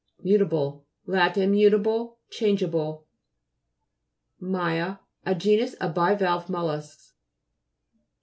[0.25, 1.35] MUTA'BILE' Lat.
[1.37, 3.05] Mutable, change able.
[4.41, 7.13] MT'A A genus of bivalve mollusks.